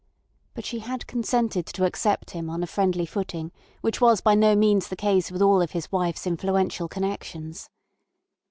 [0.55, 3.51] But she had consented to accept him on a friendly footing,
[3.81, 7.69] which was by no means the case with all of his wife's influential connections.